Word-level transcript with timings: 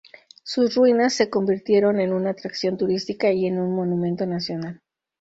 Sus 0.41 0.73
ruinas 0.73 1.13
se 1.13 1.29
convirtieron 1.29 1.99
en 1.99 2.11
una 2.11 2.31
atracción 2.31 2.75
turística 2.75 3.31
y 3.31 3.45
en 3.45 3.59
un 3.59 3.75
Monumento 3.75 4.25
Nacional. 4.25 4.81